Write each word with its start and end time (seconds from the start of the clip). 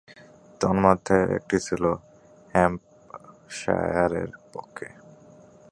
তন্মধ্যে, 0.61 1.17
একটি 1.37 1.57
ছিল 1.59 1.83
হ্যাম্পশায়ারের 2.53 4.31
পক্ষে। 4.53 4.87